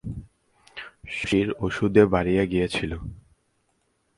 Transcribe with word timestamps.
শশীর 1.09 1.47
ওষুধে 1.59 2.03
বাড়িয়া 2.13 2.43
গিয়াছিল। 2.45 2.91